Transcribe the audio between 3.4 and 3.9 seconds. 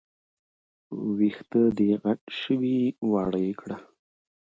يې کړه